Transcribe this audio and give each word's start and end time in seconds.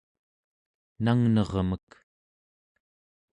nangnermek 1.03 1.89